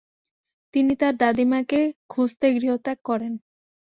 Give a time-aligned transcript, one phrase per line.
[0.73, 1.79] তিনি তার দাদীমাকে
[2.09, 3.33] খুঁজতে গৃহত্যাগ করেন।